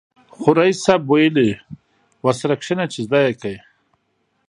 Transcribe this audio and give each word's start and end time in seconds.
خو 0.37 0.49
ريس 0.57 0.77
صيب 0.85 1.03
ويلې 1.11 1.49
ورسره 2.25 2.55
کېنه 2.63 2.85
چې 2.93 2.99
زده 3.05 3.19
يې 3.25 3.33
کې. 3.41 3.55